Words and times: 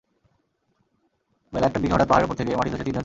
বেলা 1.53 1.65
একটার 1.67 1.81
দিকে 1.81 1.93
হঠাৎ 1.93 2.07
পাহাড়ের 2.07 2.25
ওপর 2.25 2.35
থেকে 2.35 2.49
মাটি 2.49 2.69
ধসে 2.69 2.77
তিনজন 2.77 2.83
চাপা 2.83 2.89
পড়েন। 2.89 2.99